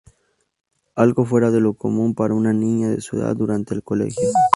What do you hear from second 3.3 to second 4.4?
durante el colegio.